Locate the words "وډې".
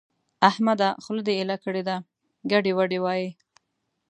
2.77-2.99